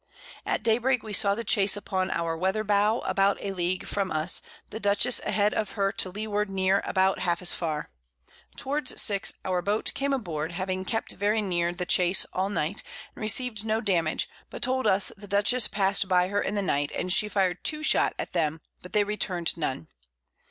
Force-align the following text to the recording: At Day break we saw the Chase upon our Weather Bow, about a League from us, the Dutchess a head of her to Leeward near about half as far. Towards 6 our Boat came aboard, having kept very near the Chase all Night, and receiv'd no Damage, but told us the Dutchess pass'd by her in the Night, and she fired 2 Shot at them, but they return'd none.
At 0.47 0.63
Day 0.63 0.79
break 0.79 1.03
we 1.03 1.13
saw 1.13 1.35
the 1.35 1.43
Chase 1.43 1.77
upon 1.77 2.09
our 2.09 2.35
Weather 2.35 2.63
Bow, 2.63 3.01
about 3.01 3.37
a 3.39 3.51
League 3.51 3.85
from 3.85 4.09
us, 4.09 4.41
the 4.71 4.79
Dutchess 4.79 5.21
a 5.23 5.31
head 5.31 5.53
of 5.53 5.73
her 5.73 5.91
to 5.91 6.09
Leeward 6.09 6.49
near 6.49 6.81
about 6.85 7.19
half 7.19 7.39
as 7.39 7.53
far. 7.53 7.91
Towards 8.57 8.99
6 8.99 9.33
our 9.45 9.61
Boat 9.61 9.91
came 9.93 10.11
aboard, 10.11 10.53
having 10.53 10.85
kept 10.85 11.11
very 11.11 11.39
near 11.39 11.71
the 11.71 11.85
Chase 11.85 12.25
all 12.33 12.49
Night, 12.49 12.81
and 13.15 13.21
receiv'd 13.23 13.63
no 13.63 13.79
Damage, 13.79 14.27
but 14.49 14.63
told 14.63 14.87
us 14.87 15.11
the 15.17 15.27
Dutchess 15.27 15.67
pass'd 15.67 16.09
by 16.09 16.29
her 16.29 16.41
in 16.41 16.55
the 16.55 16.63
Night, 16.63 16.91
and 16.91 17.13
she 17.13 17.29
fired 17.29 17.63
2 17.63 17.83
Shot 17.83 18.15
at 18.17 18.33
them, 18.33 18.59
but 18.81 18.93
they 18.93 19.03
return'd 19.03 19.55
none. 19.55 19.87